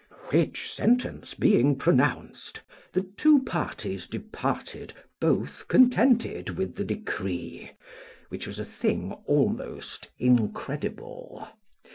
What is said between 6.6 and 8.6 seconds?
the decree, which was